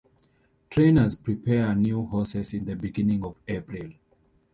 [0.71, 3.91] Trainers prepare new horses in the beginning of April.